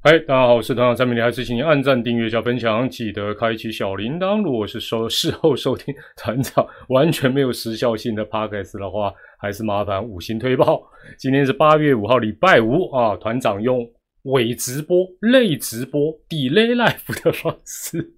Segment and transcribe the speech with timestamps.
[0.00, 4.40] 嗨，大家好，我是团长三明理，还是请您按赞、订阅加分享，记得开启小铃铛。
[4.44, 10.80] 如果是收事后收听团长完全没有时效性的 podcast 的话，还是麻烦五星推爆。
[11.18, 13.84] 今天是八月五号，礼拜五啊，团长用
[14.22, 18.08] 伪直播、类直播、delay live 的方式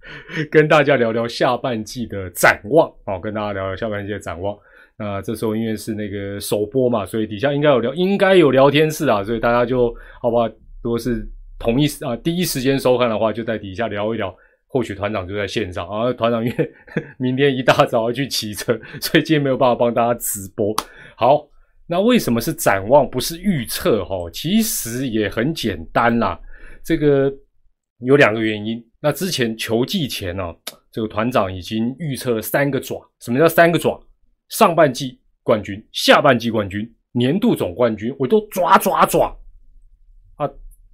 [0.52, 2.92] 跟大家聊聊下半季的展望。
[3.06, 4.54] 好，跟大家聊聊下半季的展望。
[4.98, 10.46] 那这时候因为是那个首播嘛，所以底下应该有聊，应该有聊天室啊，所以大家就好不好？
[10.82, 14.34] 如果是同一时啊第一时间收看的话，就在底下聊一聊。
[14.72, 16.72] 或许团长就在线上啊，团长因为
[17.18, 20.72] 明天一大早要去骑车， 所以今天没有办法帮大家直播。
[21.16, 21.44] 好，
[21.88, 24.04] 那为什么是展望不是预测？
[24.04, 26.38] 哈，其实也很简单啦。
[26.84, 27.28] 这个
[27.98, 28.80] 有两个原因。
[29.00, 30.54] 那之前球季前呢，
[30.92, 33.04] 这个团长已经预测了三个爪。
[33.18, 34.00] 什么叫三个爪？
[34.50, 39.36] 上半季冠军，下半季冠军，年度总冠军，我都抓抓抓！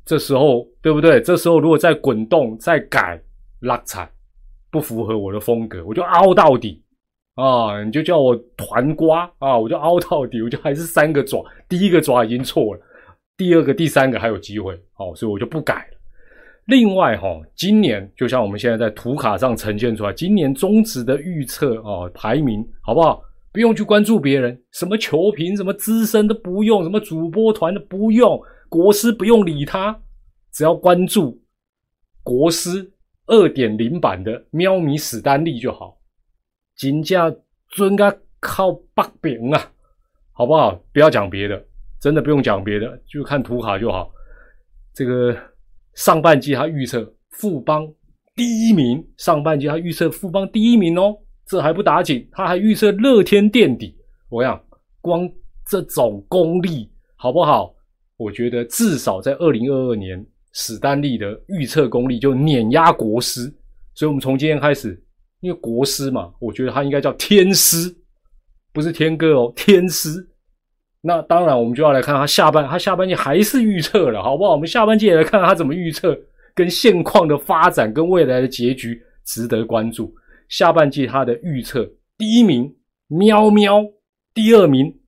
[0.07, 1.21] 这时候对不对？
[1.21, 3.21] 这时候如果再滚动再改。
[3.61, 4.07] 拉惨，
[4.71, 6.81] 不符合我的风格，我就凹到底
[7.37, 7.83] 啊！
[7.83, 12.81] 你就叫我团瓜啊，我就凹到底，我就还是三个爪，第一个爪已经错了，
[13.35, 15.99] 第二个、第三个还有机会，哦，所以我就不改了。
[16.67, 23.23] 另外哈，今年就像我们现在在图卡上呈现出来，今年中职的预测啊排名好不好？
[23.53, 29.99] 不用去关注别人，什么球评、什么资深都不用，什么主播团的不用，国师不用理他，
[30.57, 31.39] 只要关注
[32.23, 32.91] 国师。
[33.29, 35.99] 二点零版的喵咪史丹利就好，
[36.77, 37.29] 金价
[37.71, 39.73] 尊该靠八饼啊，
[40.31, 40.81] 好不好？
[40.93, 41.61] 不要讲别的，
[42.01, 44.13] 真的不用讲别的，就看图卡就好。
[44.95, 45.37] 这个
[45.95, 47.93] 上半季他预测富邦
[48.37, 51.13] 第一名，上半季他预测富邦第一名哦，
[51.49, 53.99] 这还不打紧，他还预测乐天垫底。
[54.29, 54.65] 我想
[55.01, 55.29] 光
[55.67, 57.75] 这种功力好不好？
[58.17, 60.25] 我觉得至少在二零二二年。
[60.59, 63.43] 史丹利的预测功力就碾压国师，
[63.95, 64.99] 所以我们从今天开始，
[65.41, 67.95] 因为国师嘛，我觉得他应该叫天师，
[68.73, 70.27] 不是天哥哦，天师。
[71.03, 74.53] 那当然，我们就要来看他下半，他下半季还是预测了，好不好？
[74.53, 76.19] 我们下半季也来看看他怎么预测，
[76.55, 80.15] 跟现况的发展跟未来的结局值得关注。
[80.49, 82.75] 下半季他的预测，第一名
[83.09, 83.85] 喵喵，
[84.33, 84.99] 第二名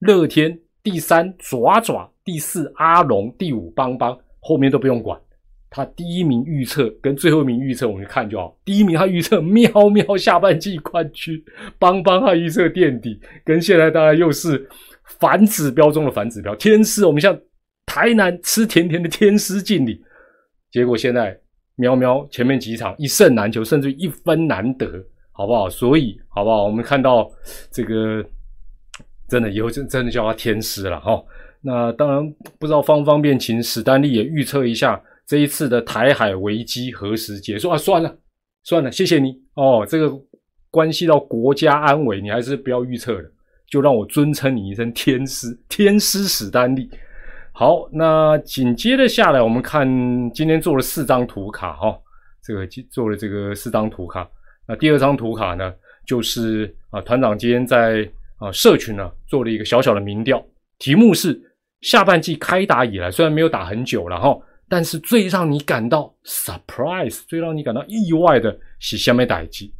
[0.00, 4.18] 乐天，第三爪爪，第四阿龙，第五邦邦。
[4.40, 5.20] 后面都不用管，
[5.70, 8.56] 他第一名预测跟最后一名预测，我们看就好。
[8.64, 11.42] 第一名他预测喵喵下半季冠军，
[11.78, 14.68] 邦邦他预测垫底，跟现在当然又是
[15.18, 16.54] 反指标中的反指标。
[16.56, 17.38] 天师，我们向
[17.84, 20.02] 台南吃甜甜的天师敬礼。
[20.70, 21.38] 结果现在
[21.76, 24.86] 喵喵前面几场一胜难求，甚至一分难得，
[25.32, 25.68] 好不好？
[25.68, 26.64] 所以好不好？
[26.64, 27.30] 我们看到
[27.70, 28.24] 这个
[29.28, 31.22] 真的以后真真的叫他天师了哈。
[31.68, 37.76] 那当然不知道方不方便，请史丹利也预测一下这一次的台海危机何时结束啊？
[37.76, 38.16] 算了
[38.64, 39.84] 算了，谢谢你哦。
[39.86, 40.10] 这个
[40.70, 43.30] 关系到国家安危，你还是不要预测了，
[43.68, 46.88] 就让我尊称你一声天师，天师史丹利。
[47.52, 49.86] 好，那紧接着下来，我们看
[50.32, 51.94] 今天做了四张图卡哈，
[52.42, 54.26] 这个做了这个四张图卡。
[54.66, 55.74] 那第二张图卡呢，
[56.06, 58.08] 就是啊团长今天在
[58.38, 60.42] 啊社群呢做了一个小小的民调，
[60.78, 61.38] 题目是。
[61.80, 64.36] 下半季开打以来，虽然没有打很久了哈，
[64.68, 69.72] 但是最让你感到 surprise、最让你感到意外的是下面打击。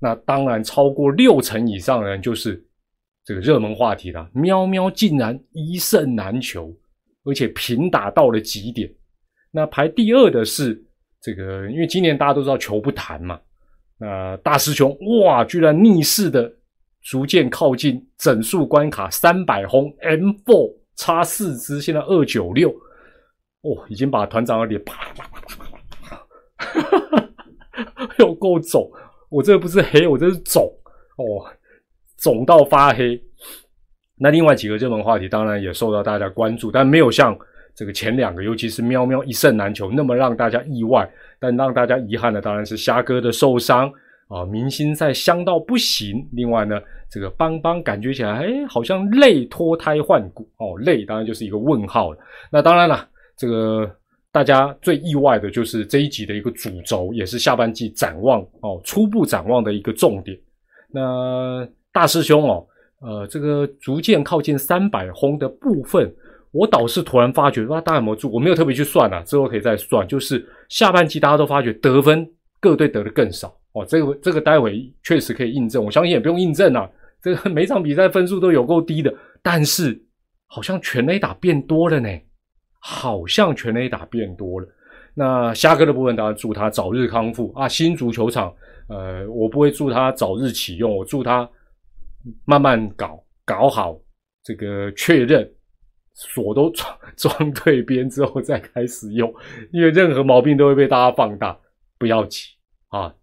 [0.00, 2.62] 那当然，超过六成以上的人就是
[3.24, 4.28] 这个热门话题了。
[4.32, 6.74] 喵喵竟然一胜难求，
[7.24, 8.90] 而且平打到了极点。
[9.50, 10.82] 那排第二的是
[11.22, 13.40] 这个，因为今年大家都知道球不弹嘛。
[13.98, 16.52] 那大师兄哇，居然逆势的
[17.02, 20.74] 逐渐靠近整数关卡三百轰 M four。
[20.96, 22.70] 差四支，现在二九六，
[23.62, 25.56] 哦，已经把团长的脸啪啪啪啪
[26.02, 26.76] 啪
[27.16, 27.28] 啪，
[28.18, 28.90] 又够肿！
[29.28, 30.62] 我这不是黑，我这是肿
[31.16, 31.44] 哦，
[32.18, 33.20] 肿到发黑。
[34.16, 37.36] 那另外几个热门话题当然也受到大家关注，但没有像
[37.74, 41.10] 这个前两个，尤其是喵喵一胜难求那么让大家意外。
[41.40, 43.92] 但让大家遗憾的当然是虾哥的受伤。
[44.34, 46.28] 啊，明星赛香到不行。
[46.32, 50.76] 另外呢，这个邦邦感觉起来，哎，好像累脱胎换骨哦。
[50.78, 52.18] 累当然就是一个问号了。
[52.50, 53.88] 那当然了，这个
[54.32, 60.36] 大家最意外的就是这一集的一个主轴，也是下半季展望哦，初步展望的一个重点。
[60.90, 62.66] 那大师兄哦，
[63.02, 66.12] 呃，这个逐渐靠近三百轰的部分，
[66.50, 68.32] 我倒是突然发觉，大家有没有注？
[68.32, 70.04] 我没有特别去算啊，之后可以再算。
[70.08, 72.28] 就是下半季大家都发觉得分
[72.58, 73.54] 各队得的更少。
[73.74, 76.90] 哦，这个这个待会确实可以印证，我相信也不用印证啊。
[77.20, 79.12] 这个每场比赛分数都有够低的，
[79.42, 80.00] 但是
[80.46, 82.08] 好像全垒打变多了呢，
[82.80, 84.68] 好像全垒打变多了。
[85.14, 87.68] 那虾哥的部分，当然祝他早日康复啊！
[87.68, 88.54] 新足球场，
[88.88, 91.48] 呃，我不会祝他早日启用，我祝他
[92.44, 93.98] 慢慢搞搞好
[94.42, 95.50] 这个确认
[96.14, 99.32] 锁都装装对边之后再开始用，
[99.72, 101.58] 因为任何毛病都会被大家放大，
[101.98, 102.46] 不要急
[102.90, 103.14] 啊！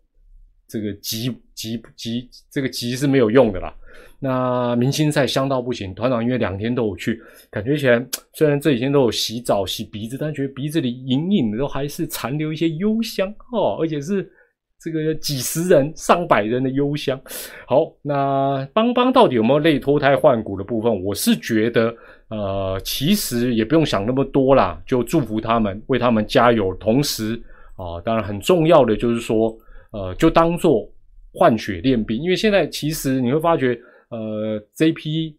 [0.72, 3.76] 这个急急急，这个急是没有用的啦。
[4.20, 14.32] 那明星赛香到不行，团长因为两天都有去，感觉起来虽然这几天都有洗澡洗鼻子，但觉得鼻子里隐隐的都还是残留一些幽香哦，而且是
[14.80, 17.20] 这个几十人、上百人的幽香。
[17.68, 21.04] 好，那邦邦到底有没有类脱胎换骨的部分？
[21.04, 21.94] 我是觉得，
[22.30, 26.74] 呃，其实也不用想那么多啦，就祝福他们，为他们加油。
[26.76, 27.42] 同时
[27.76, 29.56] 啊，当然很重要的就是说，
[29.92, 30.90] 呃，就当做
[31.34, 33.80] 换血练兵，因为现在其实你会发觉。
[34.14, 35.34] 呃，这批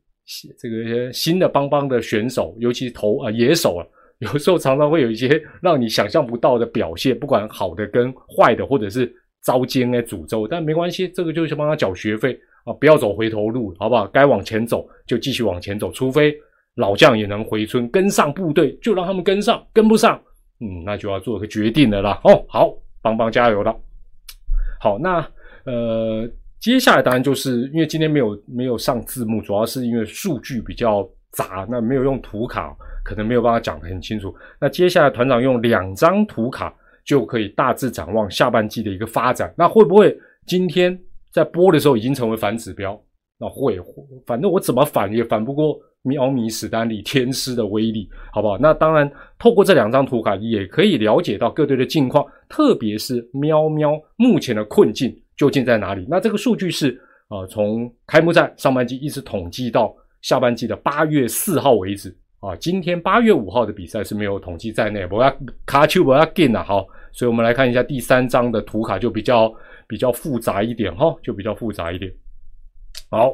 [0.58, 3.86] 这个新的邦邦的选手，尤其投啊野手啊，
[4.20, 12.32] 有时候常常会有一些让你想象不到的表现，不管好的跟坏的，或者是遭奸哎诅咒，但没关系，这个就是帮他缴学费
[12.64, 14.06] 啊，不要走回头路，好不好？
[14.06, 16.34] 该往前走就继续往前走，除非
[16.76, 20.18] 老将也能回村跟上部队，就让他们跟上，跟不上，
[20.60, 22.18] 嗯，那就要做个决定的啦。
[22.24, 23.78] 哦，好，邦邦加油了。
[24.82, 25.24] 好，那
[25.64, 26.28] 呃。
[26.62, 32.72] 接下来当然就是因为今天没有没有上字幕，主要是因为数据比较杂，那没有用图卡，
[33.04, 34.32] 可能没有办法讲得很清楚。
[34.60, 36.72] 那接下来团长用两张图卡
[37.04, 39.52] 就可以大致展望下半季的一个发展。
[39.58, 40.96] 那会不会今天
[41.32, 42.96] 在播的时候已经成为反指标？
[43.40, 43.76] 那会，
[44.24, 48.58] 反正我怎么反也反不过喵咪史丹利天师的威力，好不好？
[48.58, 55.16] 那当然，透过这两张图卡也可以了解到各队的近况，特别是喵喵目前的困境。
[55.34, 56.06] 究竟在哪里？
[56.08, 62.54] 那这个数据是啊，从开幕战上半季一直统计到下半季的八月四号为止啊。
[62.56, 65.04] 今天八月五号的比赛是没有统计在内。
[65.10, 65.34] 我要
[65.64, 66.62] 卡丘，我要 gain 啊。
[66.62, 69.52] 好，所以我们来看一下第三张的图卡，就比较
[69.88, 72.12] 比较复杂一点哈，就比较复杂一点。
[73.10, 73.32] 好，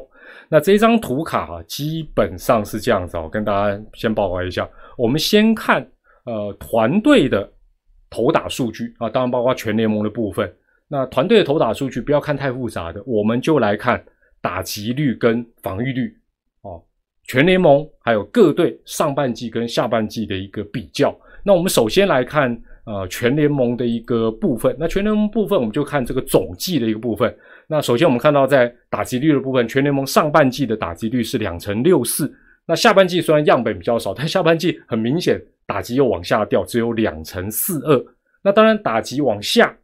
[0.49, 4.67] 那这张图卡哈，基本上是这样子，我跟大家先报告一下。
[4.97, 5.85] 我们先看
[6.25, 7.49] 呃团队的
[8.09, 10.51] 投打数据啊，当然包括全联盟的部分。
[10.87, 14.03] 那团队的投打数据不要看太复杂的，我们就来看
[14.41, 16.11] 打击率跟防御率
[16.63, 16.83] 哦，
[17.25, 21.15] 全联盟还有各队上半季跟下半季的一个比较。
[21.43, 27.31] 那我们首先来看呃全联盟的一个部分，那全联盟部分我们就看这个总计的一个部分。
[27.67, 32.33] 那首先我们看到在打击率的部分，全联盟上半季的打击率是两成六四，
[32.65, 38.03] 那下半季虽然样本比较少，但下半季很明显打击又往下掉，只有两成四二。
[38.41, 39.75] 那当然打击往下。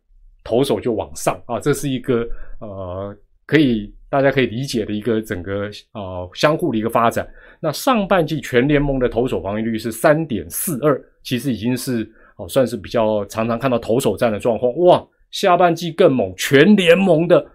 [0.48, 2.24] 投手就往上啊，这是一个
[2.60, 3.18] 呃，
[3.48, 7.28] 可以大家可以理解的一个整个呃相互的一个发展。
[7.60, 14.76] 那上半季全联盟的投手防御率是三点四二，其实已经是哦算是比较常常看到投手战的状况。
[14.80, 17.46] 哇，下半季更猛，全联盟的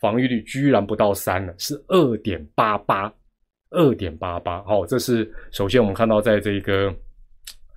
[0.00, 3.12] 防御率居然不到三了，是二点八八，
[3.70, 4.62] 二点八八。
[4.62, 6.94] 好，这是首先我们看到在这个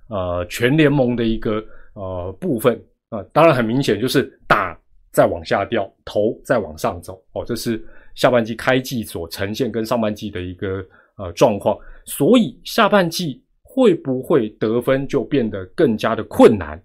[0.08, 1.64] 呃全联盟的一个
[1.94, 2.80] 呃部分。
[3.10, 4.78] 啊，当然很明显，就是打
[5.12, 7.82] 再往下掉，投再往上走，哦，这是
[8.14, 10.84] 下半季开季所呈现跟上半季的一个
[11.16, 11.74] 呃状况。
[12.04, 13.42] 所以下半季
[13.78, 16.82] 会不会得分就变得更加的困难？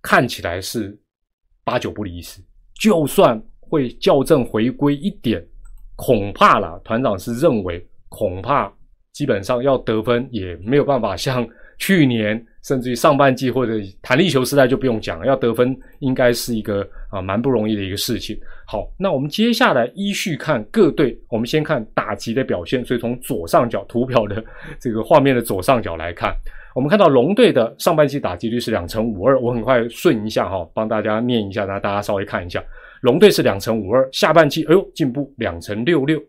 [0.00, 0.98] 看起来是
[1.62, 2.40] 八九不离十。
[2.72, 5.46] 就算会校正回归一点，
[5.96, 8.72] 恐怕啦，团长是认为恐怕
[9.12, 11.46] 基本上要得分也没有办法像
[11.78, 12.42] 去年。
[12.62, 13.72] 甚至于上半季或者
[14.02, 18.38] 弹力球时代就不用讲，要得分应该是一个啊蛮不容易的一个事情。
[18.70, 22.84] 好，那我们接下来依序看各队，我们先看打击的表现。
[22.84, 24.40] 所以从左上角图表的
[24.78, 26.32] 这个画面的左上角来看，
[26.76, 32.62] 我们看到龙队的上半季打击率是两成五二，我很快顺一下哈，帮大家念一下，那大家稍微看一下，
[33.00, 36.22] 龙队是两成五二，下半季哎呦进步两成六六。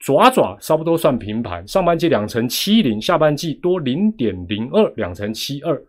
[0.00, 5.80] 爪爪差不多算平盘，上半季两成七零，下半季多零点零二，两成七二。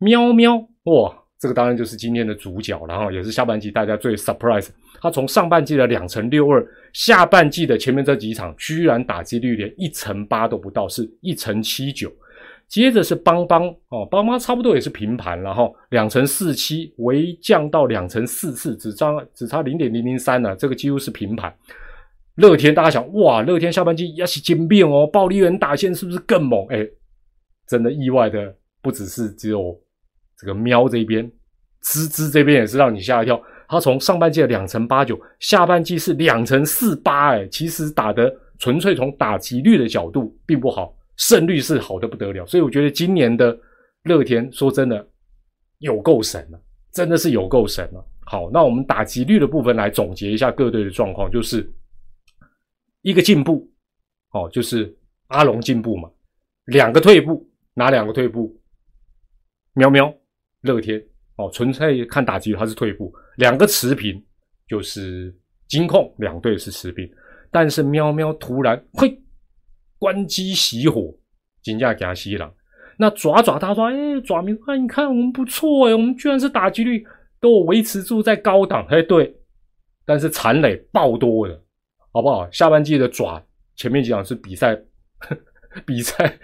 [0.00, 4.68] 喵喵，哇，这个当然就是今天的主角，然后也是下半季大家最 surprise。
[5.00, 12.12] 他从上半季的两成六二，下半季的前面这几场居然打击率连一成八都不到，是一成七九。
[12.66, 21.54] 接着是邦邦哦，邦邦差不多也是平盘，然后两成四七，微降到两成四四，只差只差零点零零三了，这个几乎是平盘。
[22.34, 26.66] 乐天，大家想哇，乐天下半季也是金变哦，暴力员打线是不是更猛？
[26.68, 26.86] 哎，
[27.66, 29.74] 真的意外的不只是只有
[30.38, 31.30] 这个喵这边，
[31.82, 33.40] 吱吱这边也是让你吓一跳。
[33.68, 42.46] 他从上半季的两成八九，下半季是两成四八，哎，其实打的纯粹从打击率的角度并不好，胜率是好的不得了。
[42.46, 43.58] 所以我觉得今年的
[44.04, 45.06] 乐天说真的
[45.80, 46.58] 有够神了，
[46.92, 48.02] 真的是有够神了。
[48.24, 51.70] 好，那我们打击率的部分来总结一下各队的状况，就是
[53.02, 53.70] 一个进步，
[54.30, 56.10] 哦，就是阿龙进步嘛，
[56.66, 58.58] 两个退步，哪两个退步？
[59.74, 60.12] 喵喵，
[60.62, 61.02] 乐天，
[61.36, 64.22] 哦，纯粹看打击率它是退步，两个持平，
[64.68, 65.34] 就是
[65.68, 67.08] 金控两队是持平，
[67.50, 69.20] 但是喵喵突然嘿
[69.98, 71.14] 关机熄火，
[71.62, 72.52] 金价给他吸了。
[72.98, 77.04] 那爪爪他说，哎，爪明啊，你看我们不错哎，我们居然是打击率。
[77.40, 79.32] 都维持住在高档，哎，对，
[80.04, 81.64] 但是残垒爆多了，
[82.12, 82.50] 好不好？
[82.50, 83.40] 下半季的爪
[83.76, 84.76] 前面几场是比赛，
[85.86, 86.38] 比赛，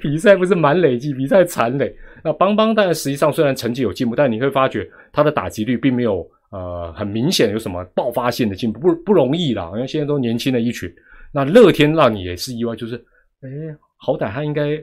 [0.00, 1.94] 比赛不是满累计，比赛残累。
[2.24, 10.92] 那邦邦当然实际上虽然成绩有进步，但你会发觉他的打击率并没有呃很明显有什么爆发性的进步，不不容易啦，因为现在都年轻的一群。
[11.32, 12.96] 那乐天让你也是意外，就是
[13.40, 13.48] 哎，
[13.96, 14.80] 好歹他应该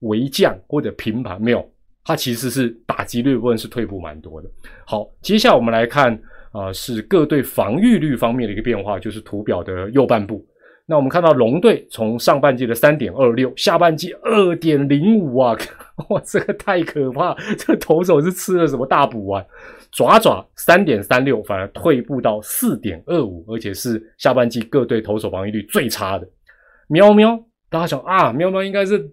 [0.00, 1.68] 为降或者平盘，没有。
[2.04, 4.48] 他其实是打击率部分是退步蛮多的。
[4.86, 6.18] 好，接下来我们来看
[6.52, 10.42] 啊，是各队防御率方面的一个变化，就是图表的右半部。
[10.90, 15.54] 那我们看到龙队从上半季的三点二六，下半季二点零五啊，
[16.08, 17.36] 哇，这个太可怕！
[17.58, 19.44] 这个投手是吃了什么大补啊？
[19.92, 26.26] 爪爪三点三六，反而退步到四点二五，而且是下半季各队投手防御率最差的。
[26.86, 29.10] 喵喵，大家想啊，喵喵应该是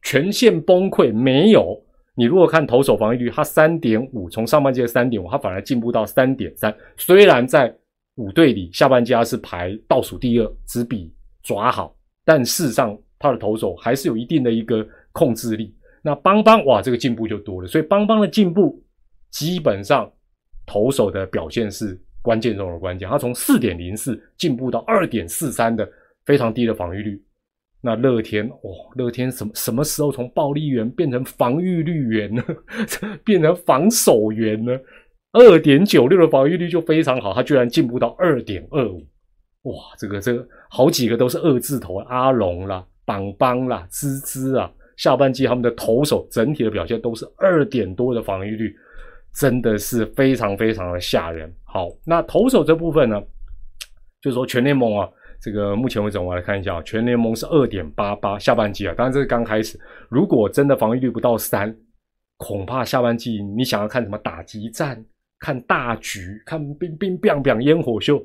[0.00, 1.78] 全线崩溃，没有。
[2.14, 6.74] 你如果看投手防御率，它三点五，从上半季的三点五，它反而进步到三点三。
[6.96, 7.74] 虽然在
[8.20, 11.10] 五队里下半家是排倒数第二，只比
[11.42, 15.74] 爪好，但事实上他的投手还是有一定的一个控制力。
[16.02, 17.66] 那邦邦哇，这个进步就多了。
[17.66, 18.82] 所以邦邦的进步，
[19.30, 20.10] 基本上
[20.66, 23.08] 投手的表现是关键中的关键。
[23.08, 25.88] 他从四点零四进步到二点四三的
[26.26, 27.22] 非常低的防御率。
[27.82, 32.44] 那乐天哇，乐天什么什么时候从暴力员变成防御率员呢？
[33.24, 34.78] 变成防守员呢？
[35.32, 38.98] 二点九六的防御率就非常好，他居然进步到二点二五，
[39.62, 48.74] 哇，这个这个好几个都是二字头，阿龙啦、邦邦啦、滋滋啊，下半季他们的投手整体的表现都是二点多的防御率，
[49.34, 51.52] 真的是非常非常的吓人。
[51.64, 53.20] 好，那投手这部分呢，
[54.20, 55.08] 就是说全联盟啊。
[55.42, 59.80] 这个目前为止，我们来看一下，全联盟是二点八八，下半季啊，当然这是刚开始。
[60.10, 61.74] 如果真的防御率不到三，
[62.36, 65.02] 恐怕下半季你想要看什么打击战、
[65.40, 68.22] 看大局、看冰冰冰冰烟火秀，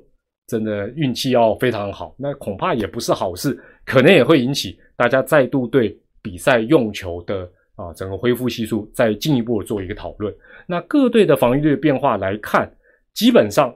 [0.47, 10.31] 真的运气要非常好，那恐怕也不是好事，可能也会引起大家再度对比赛用球的啊整个恢复系数再进一步做一个讨论。
[10.67, 12.71] 那各队的防御率变化来看，
[13.13, 13.75] 基本上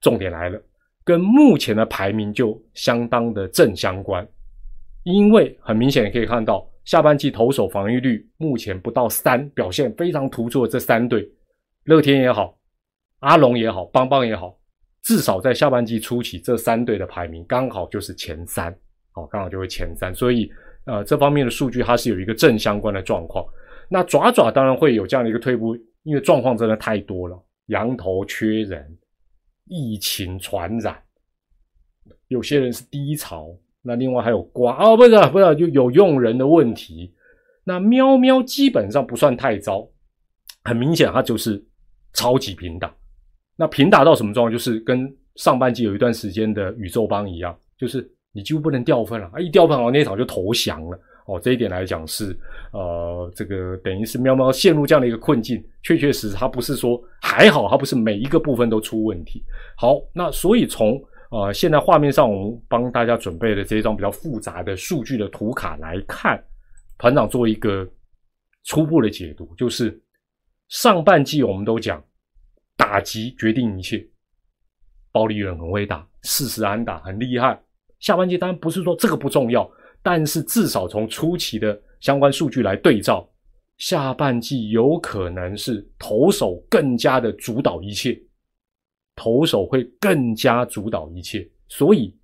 [0.00, 0.62] 重点来了。
[1.04, 4.28] 跟目前的排名就相当的正相关，
[5.04, 11.26] 因为很明显可以看到，下半季投手防御率目前不到三，表现非常突出的这三队，
[11.84, 12.57] 乐天也好，
[13.20, 14.58] 阿龙也好，邦邦也好，
[15.02, 18.76] 至少在下半季初期，这三队的排名刚好就是前三，
[19.12, 20.50] 好，刚好就会前三，所以
[20.84, 23.44] 呃这方面的数据它是有一个正相关的状况。
[23.88, 28.98] 那爪爪当然会有这样的一个退步，因为状况真的太多了，羊头缺人。
[29.70, 30.96] 疫情传染，
[32.28, 37.14] 有些人是低潮，那另外还有瓜哦，不是不是，就有用人的问题。
[37.64, 39.86] 那喵喵基本上不算太糟，
[40.64, 41.62] 很明显它就是
[42.14, 42.90] 超级平打。
[43.58, 44.52] 那平打到什么状况？
[44.52, 49.40] 就是跟上半季有一段时间的宇宙帮一样，就是你几乎不能掉分了啊！
[49.40, 50.98] 一掉分，哦，那场就投降了。
[51.26, 52.34] 哦，这一点来讲是，
[52.72, 59.42] 呃，这个等于是喵喵陷入这样的一个困境，确确实实，它不是说还好，它不是每一个部分都出问题。
[59.76, 60.98] 好，那所以从
[61.30, 66.42] 呃现在画面上我们帮大家准备的这一张比较复杂的数据的图卡来看，
[66.96, 67.86] 团长做一个
[68.64, 70.00] 初步的解读，就是
[70.68, 72.02] 上半季我们都讲
[72.78, 74.02] 打击决定一切，
[75.12, 77.60] 暴力人很会打，四十安打很厉害。
[77.98, 79.70] 下半季当然不是说这个不重要。
[80.00, 83.28] 但是至少从初期的相关数据来对照，
[83.78, 88.18] 下半季有可能是投手更加的主导一切，
[89.16, 91.46] 投手会更加主导一切。
[91.66, 92.16] 所以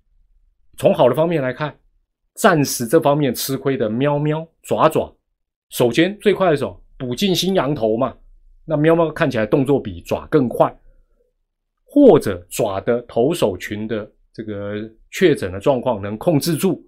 [0.77, 1.77] 从好的方面来看，
[2.35, 5.13] 暂时这方面吃亏的喵喵爪爪，
[5.69, 8.17] 首先最快的手补进新羊头嘛，
[8.65, 10.75] 那喵喵看起来动作比爪更快，
[11.83, 14.73] 或者爪的投手群的这个
[15.11, 16.85] 确诊的状况能控制住。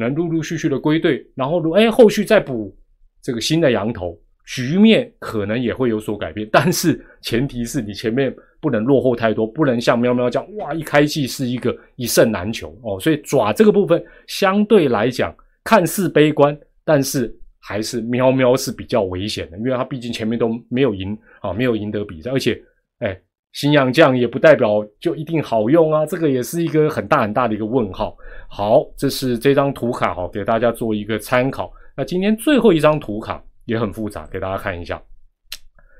[0.00, 2.72] 能陆陆续续的归队，然后如哎后续再补
[3.20, 4.16] 这个新的羊头，
[4.46, 6.48] 局面可能也会有所改变。
[6.52, 13.00] 但是前提是你前面不能落后太多，不能像喵喵这样哇一开季是一个一胜难求哦。
[13.00, 17.36] 所以爪这个部分相对来讲看似悲观，但是
[17.68, 22.58] 还是喵喵是比较危险的，因为他毕竟前面都没有赢啊，没有赢得比赛，而且
[23.00, 23.14] 哎，
[23.52, 28.16] 新洋将也不代表就一定好用啊，这个也是一个很大很大的一个问号。
[28.48, 31.70] 好，这是这张图卡哈，给大家做一个参考。
[31.94, 34.98] 那今天最后一张图卡也很复杂，给大家看一下。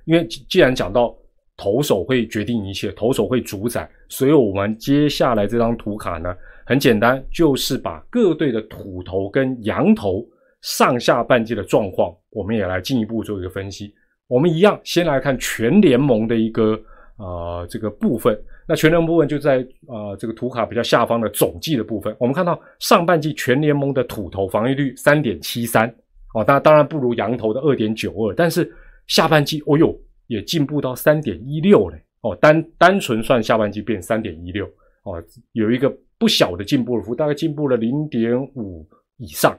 [0.07, 1.15] 因为既然讲到
[1.55, 6.35] 投手会决定一切，投手会主宰，所以我们接下来这张图卡呢，
[6.65, 10.27] 很简单，就是把各队的土头跟羊头
[10.63, 13.95] 上下半季的状况，我们也来进一步做一个分析。
[14.27, 16.79] 我们一样先来看全联盟的一个
[17.17, 18.39] 呃这个部分。
[18.71, 25.89] 那全联盟部分就在呃这个图卡比较下方的总计的部分，我们看到上半季全联盟的土头防御率三点七三，
[26.35, 28.71] 哦，当当然不如羊头的二点九二，但是
[29.07, 34.67] 下半季哦哟也进步到三点一六嘞，哦单单纯算下半季变三点一六，
[35.05, 35.23] 哦
[35.53, 38.87] 有一个不小的进步幅，大概进步了零点五
[39.17, 39.59] 以上。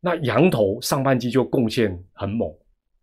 [0.00, 2.52] 那羊头上半季就贡献很猛，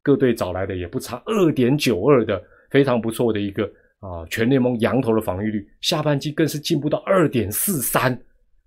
[0.02, 3.70] 各队找来的也不差，二点九二的非常不错的一个。
[4.04, 8.22] 啊，全联盟羊头的防御率，下半季更是进步到二点四三，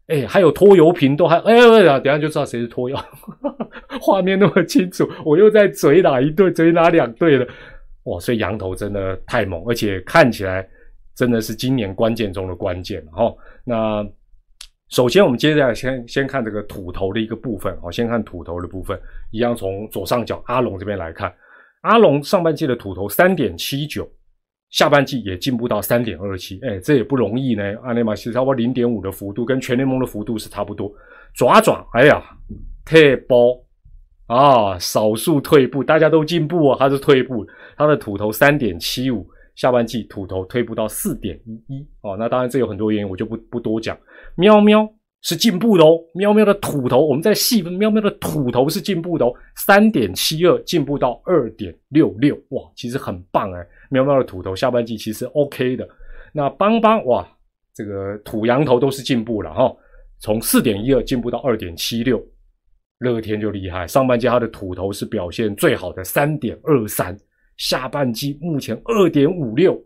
[0.06, 1.54] 哎，还有拖油瓶都还，哎
[1.85, 2.97] 呀，等下就知道谁是拖油，
[4.00, 7.47] 画面那么清楚，我又在嘴哪一队，嘴哪两队了，
[8.04, 10.66] 哇，所以羊头真的太猛，而且看起来
[11.14, 13.30] 真的是今年关键中的关键哈。
[13.62, 14.02] 那
[14.88, 18.99] 首先我们接下来先先看这个土头的一个部分，哦，先看土头的部分，
[19.31, 21.35] 一样从左上角阿龙这边来看，
[21.83, 24.09] 阿龙上半季的土头三点七九。
[24.71, 27.62] 下半季也进步到三点二七，哎，这也不容易呢。
[27.85, 30.93] 阿内马西差不多零点五的幅度，跟全联盟的幅度是差不多。
[31.35, 32.21] 爪爪，哎呀，
[32.85, 33.57] 退包
[34.26, 37.47] 啊，少数退步，大家都进步啊，他是退步。
[37.76, 39.25] 他的土头三点七五，
[39.55, 42.16] 下半季土头退步到四点一一哦。
[42.19, 43.97] 那当然这有很多原因，我就不不多讲。
[44.37, 44.93] 喵喵。
[45.23, 55.89] 是进步的哦，喵喵的土头，我们在细分，喵喵的土头是进步的哦，三点七二进步到二点六六，哇，其实很棒哎，喵喵的土头下半季其实 OK 的。
[56.32, 57.26] 那邦邦哇，
[57.75, 59.75] 这个土羊头都是进步了哈，
[60.21, 62.25] 从四点一二进步到二点七六，
[62.99, 67.19] 乐天就厉害，上半季他的土头是表现最好的三点二三，
[67.56, 69.76] 下半季目前二点五六，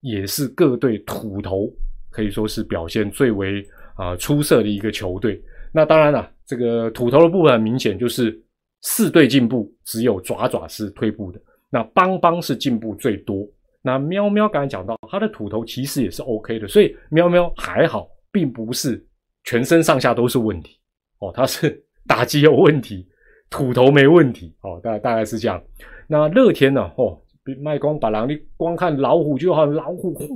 [0.00, 1.72] 也是各队土头
[2.10, 3.64] 可以说是表现最为。
[4.00, 5.38] 啊，出色的一个球队。
[5.72, 8.42] 那当然了，这个土头的部分很明显就是
[8.80, 11.38] 四队进步，只有爪爪是退步的。
[11.68, 13.46] 那邦邦是进步最多。
[13.82, 19.06] 那喵喵刚才讲到，他的土头其实也是 OK 的，所以喵喵还好，并不是
[19.44, 20.78] 全身上下都是问题
[21.18, 21.30] 哦。
[21.34, 23.06] 他是 打击有问题，
[23.50, 24.80] 土头没问题哦。
[24.82, 25.62] 大大概是这样。
[26.08, 26.90] 那乐天呢？
[26.96, 27.20] 哦，
[27.62, 30.26] 卖光把狼，你光看老虎就好，老虎嚯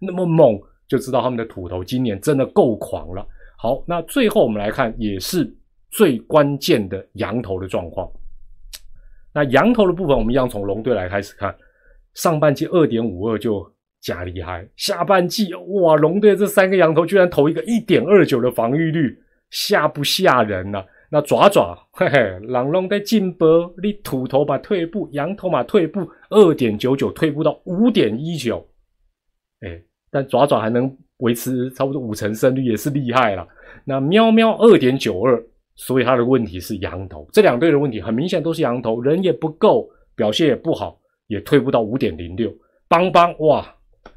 [0.00, 0.60] 那么猛。
[0.88, 3.26] 就知道他们的土头今年真的够狂了。
[3.58, 5.52] 好，那最后我们来看，也是
[5.90, 8.10] 最关键的羊头的状况。
[9.34, 11.54] 那羊头的部分，我们一样从龙队来开始看。
[12.14, 13.70] 上半季二点五二就
[14.00, 19.20] 假厉害，下半季哇，龙队这三个羊头居然投一个一点二九的防御率，
[19.50, 20.82] 吓不吓人呢？
[21.10, 23.46] 那爪爪，嘿嘿，狼龙在进步，
[23.82, 28.68] 你土头把退步，羊头嘛退步，二点九九退步到五点一九，
[29.60, 29.82] 哎。
[30.10, 33.46] 但爪爪还能维持差不多五成胜率，也是厉害了。
[33.84, 35.42] 那喵喵二点九二，
[35.74, 37.26] 所以他的问题是羊头。
[37.32, 42.52] 这两队的问题很明显都是羊头，人也不够，表现也不好，也退不到五点零六。
[42.88, 43.66] 邦邦哇，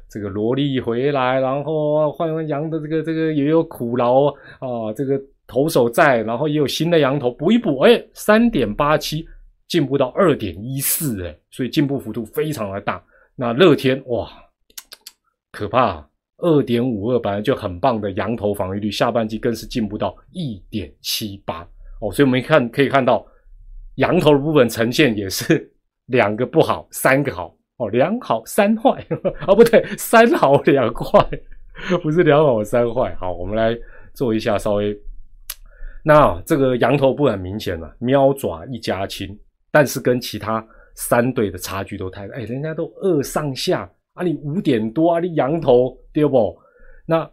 [0.08, 4.26] 这个萝莉回来，然后换完羊的这个这个也有苦劳
[4.60, 9.26] 啊，这个投手在，然后也有新的羊头补一补，哎，三点八七
[9.68, 13.02] 进步到二点一四，哎，所以进步幅度非常的大。
[13.36, 14.28] 那乐天哇。
[15.52, 16.04] 可怕，
[16.38, 21.60] 二点五二本来就很棒的羊头防御率，下半季更是进步到一点七八
[22.00, 23.24] 哦，所以我们看可以看到，
[23.96, 25.70] 羊头的部分呈现也是
[26.06, 27.54] 两个不好，三个好。
[27.78, 29.04] 哦，两好三坏。
[29.46, 31.26] 哦， 不对，三好两坏，
[32.02, 33.14] 不是两好三坏。
[33.16, 33.76] 好，我们来
[34.14, 34.96] 做一下稍微，
[36.04, 39.38] 那这个羊头部很明显了，喵爪一家亲，
[39.70, 43.90] 但是跟其他三队的差距都太大，哎，人家都二上下。
[44.14, 46.58] 啊，你五点多啊，你羊头对不？
[47.06, 47.30] 那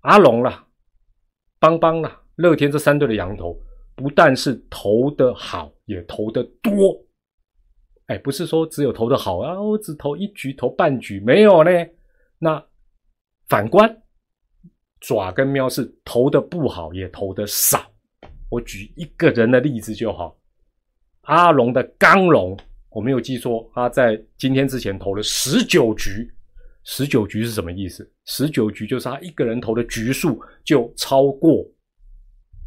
[0.00, 0.66] 阿龙啦、
[1.58, 3.56] 邦邦啦、乐天这三队的羊头，
[3.94, 6.72] 不但是投的好，也投的多。
[8.06, 11.70] 哎，不是说只有投的好啊，我只投一局、投半局没有呢。
[12.38, 12.64] 那
[13.48, 14.02] 反观
[15.00, 17.90] 爪跟喵是投的不好，也投的少。
[18.48, 20.36] 我举一个人的例子就好，
[21.22, 22.58] 阿龙的刚龙。
[22.90, 26.28] 我没有记错，他在今天之前投了十九局，
[26.84, 28.10] 十九局是什么意思？
[28.24, 31.64] 十九局就是他一个人投的局数就超过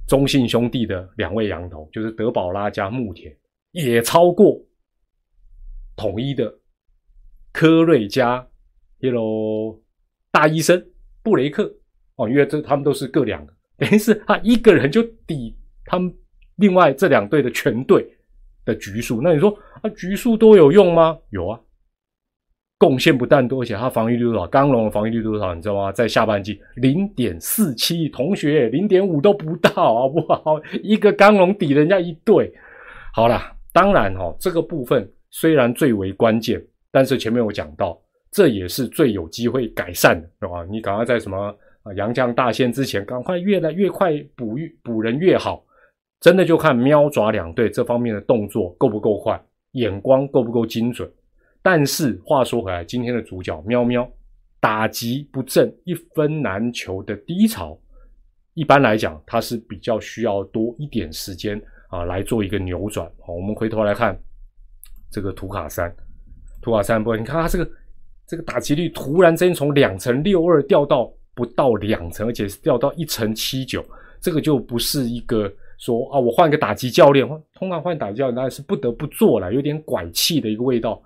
[0.08, 3.36] 中信兄弟的两位羊头，就是德保拉加牧田，
[3.72, 4.58] 也超过
[5.96, 6.54] 统一的
[7.52, 8.48] 科瑞加
[9.02, 9.82] Hello
[10.32, 10.82] 大医生
[11.22, 11.74] 布雷克
[12.16, 15.54] 哦，因为这他们都是各两个，等于是他一个人就抵
[15.86, 16.14] 他们
[16.56, 18.08] 另外这两队的全队
[18.65, 19.21] 的局数。
[19.21, 19.49] 那你说
[19.82, 21.17] 啊，局数多有用吗？
[21.30, 21.60] 有啊。
[22.80, 24.45] 贡献不但多，而且他防御率多少？
[24.47, 25.56] 刚龙的防御率多少？
[25.56, 25.89] 你知道吗？
[25.89, 30.62] 在下半季零点四七，同学零点五都不到，好不好？
[30.82, 32.52] 一个刚龙抵人家一队。
[33.13, 37.97] 好啦，当然哈，这个部分虽然最为关键，但是前面我讲到，
[38.32, 40.65] 这也是最有机会改善的，对吧？
[40.69, 45.63] 你赶快在什么啊杨将大限之前，赶快越来越快补补人越好。
[46.24, 49.38] 真的就看喵爪两队这方面的动作够不够快，
[49.74, 51.12] 眼光够不够精准。
[51.62, 54.10] 但是话说回来，今天的主角喵喵
[54.62, 57.78] 打击不振、一分难求的低潮，
[58.54, 63.06] 一般来讲，它是比较需要多一点时间啊来做一个扭转。
[63.20, 64.18] 好，我们回头来看
[65.12, 65.94] 这个图卡三，
[66.62, 67.70] 图卡三波，你看它这个
[68.26, 73.84] 这个打击率突然间从两成六二掉到不到两成，而且是掉到一成七九，
[74.22, 81.02] 这个就不是一个说啊，我换个打击教练，通常换打击教练那是不得不做了，有点拐气的一个味道。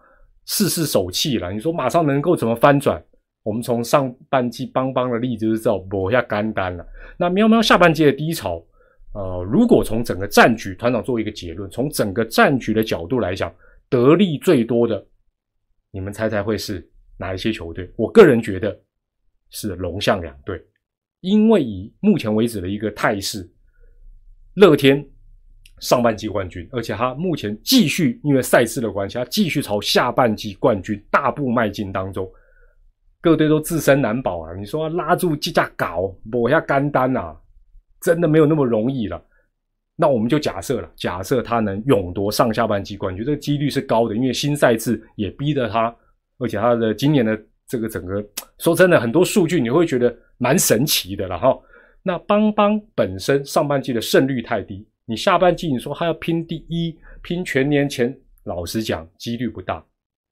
[0.46, 3.04] 试试手气了，你说马上能够怎么翻转？
[3.42, 6.86] 我们从上半季邦邦的例子就知道，抹下干单了。
[7.18, 8.64] 那喵喵下半季的低潮，
[9.14, 13.52] 呃，如果从整个战局，团长做一个结论，从整个战局的角度来讲，
[13.90, 15.04] 得利最多的，
[15.90, 16.88] 你们猜猜会是
[17.18, 17.92] 哪一些球队？
[17.96, 18.80] 我个人觉得
[19.50, 20.64] 是龙象两队，
[21.22, 23.50] 因为以目前为止的一个态势，
[24.58, 25.06] 乐天。
[25.80, 32.28] 上半季冠军，而且他目前继续因为赛事的关系，他继续朝下半季冠军大步迈进当中。
[33.22, 34.56] 各队都自身难保啊！
[34.56, 37.38] 你说拉住机架搞抹下干单啊，
[38.02, 39.24] 真的没有那么容易了。
[39.96, 45.96] 那我们就假设了，假设他能勇夺上下半季冠军，这个几率是高的，因为新赛制也逼得他，
[46.40, 48.26] 而且他的今年的这个整个，
[48.58, 51.56] 说真的，很多数据你会觉得蛮神奇的了哈。
[52.04, 54.88] 那邦邦本身上半季的胜率太低。
[55.06, 59.84] 你下半季你说还要拼第一，拼全年前，老实讲几率不大。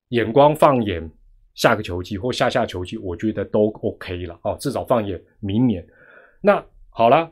[0.09, 1.09] 眼光放眼
[1.55, 5.85] 下个球季或下下球季，我觉得都 OK 了哦，至少放眼明年。
[6.41, 7.31] 那好了，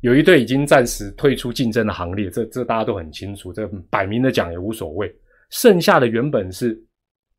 [0.00, 5.14] 有一队已经暂时退出竞争的行列，这这大家都很清楚，这摆明的讲也无所谓。
[5.50, 6.82] 剩下的原本是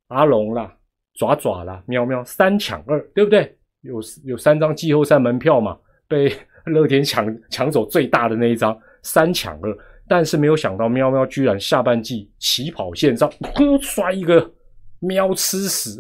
[0.08, 0.78] 阿龙啦、
[1.16, 3.58] 爪爪啦、喵喵三抢二，对不对？
[3.82, 5.78] 有有三张季后赛门票嘛，
[6.14, 6.32] 被
[6.72, 8.78] 乐天抢抢走最大的那一张。
[9.06, 14.50] 三抢二，但是没有想到喵喵居然下半季起跑线上，呼摔一个
[15.00, 16.00] 喵吃屎，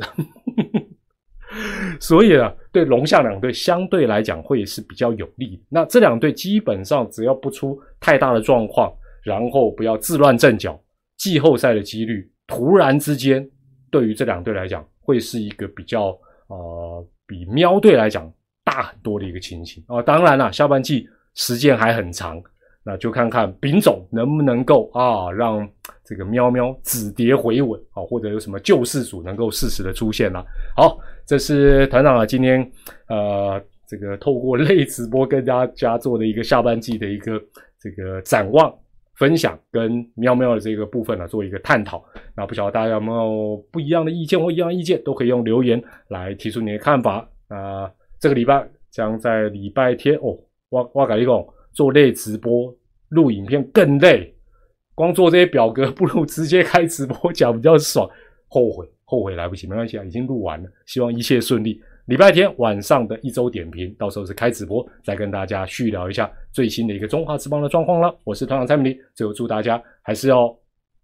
[1.99, 5.61] 所以啊，对龙下两队相对来讲会是比较有利。
[5.67, 8.89] 那这两队基本上只要不出太大的状况，
[9.21, 10.81] 然后不要自乱阵脚，
[11.17, 13.45] 季后赛的几率突然之间
[13.91, 18.31] 对于这两队来讲会是一个比较呃比喵队来讲
[18.63, 20.01] 大很多的一个情形啊。
[20.01, 22.41] 当然了，下半季时间还很长。
[22.85, 25.65] 那就看看丙总能不能够啊，让
[26.03, 30.45] 这个喵喵止跌回稳啊，或者有什么救世主能够适时的出现了。
[30.75, 32.69] 好，这是团长啊，今天
[33.07, 37.41] 呃，这个透过类直播跟大家做的一个下半季的一个
[37.79, 38.69] 这个展望
[39.15, 42.03] 分享，跟喵喵的这个部分呢做一个探讨。
[42.35, 47.25] 那不晓得大家有没有不一样的意见或一样意见，都可以用留言来提出你的看法。
[47.47, 47.89] 啊，
[48.23, 51.45] 这个礼拜将在礼拜天哦，哇哇改一个。
[51.73, 52.73] 做类直播
[53.09, 54.31] 录影片更累，
[54.93, 58.07] 光做这些表格不如直接开直播讲比较爽。
[58.47, 61.81] 后悔 后悔来不及，没关系啊，已经录完了，希望一切顺利。
[62.05, 68.15] 礼拜天晚上的一周点评，到时候是开直播，再跟大家续聊一下最新的一个中华之邦的状况了。
[68.23, 70.55] 我是团长蔡明黎，最后祝大家还是要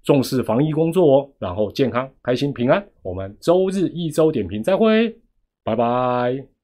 [0.04, 2.86] 重视防疫工作哦，然后健康、开心、平安。
[3.02, 5.10] 我们周日一周点评再会，
[5.64, 6.59] 拜拜。